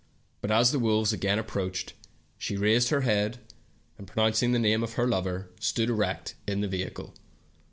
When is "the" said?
0.71-0.79, 4.51-4.57, 6.61-6.67